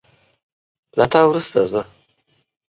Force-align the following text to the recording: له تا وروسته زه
له 0.97 1.05
تا 1.11 1.21
وروسته 1.27 1.59
زه 1.71 1.81